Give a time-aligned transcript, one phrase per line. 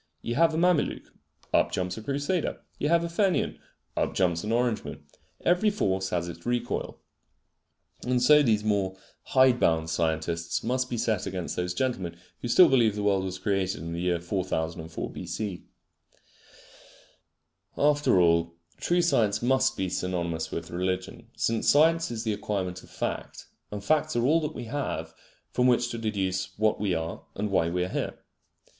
[0.23, 1.11] You have a Mameluke:
[1.53, 2.61] up jumps a Crusader.
[2.79, 3.59] You have a Fenian:
[3.95, 5.03] up jumps an Orangeman.
[5.45, 6.97] Every force has its recoil.
[8.07, 12.67] And so these more hide bound scientists must be set against those gentlemen who still
[12.67, 15.27] believe that the world was created in the year 4004 B.
[15.27, 15.65] C.
[17.77, 22.89] After all, true science must be synonymous with religion, since science is the acquirement of
[22.89, 25.13] fact; and facts are all that we have
[25.51, 28.17] from which to deduce what we are and why we are here.